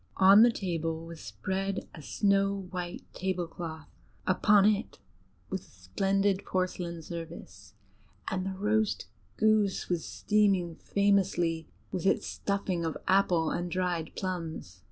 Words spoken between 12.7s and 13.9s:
of apple and